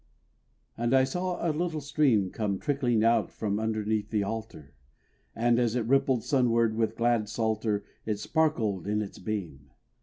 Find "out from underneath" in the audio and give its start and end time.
3.03-4.09